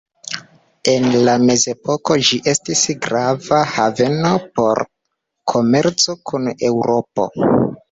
[0.93, 4.83] En la mezepoko ĝi estis grava haveno por
[5.55, 7.31] komerco kun Eŭropo.